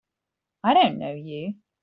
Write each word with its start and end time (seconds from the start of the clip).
I 0.63 0.73
don't 0.73 0.97
know 0.97 1.13
you! 1.13 1.53